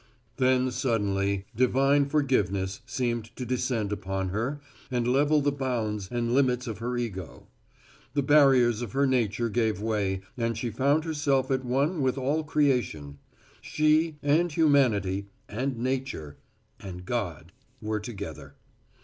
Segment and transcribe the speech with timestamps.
[0.37, 6.65] Then suddenly divine forgiveness seemed to descend upon her and level the bounds and limits
[6.65, 7.45] of her ego;
[8.15, 12.43] the barriers of her nature gave way and she found herself at one with all
[12.43, 13.19] creation;
[13.61, 16.35] she, and humanity, and nature,
[16.79, 18.55] and God were together.